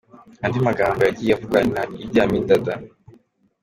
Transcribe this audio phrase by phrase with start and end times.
[0.45, 2.73] Andi magambo yagiye avugwa na Idi Amin Dada.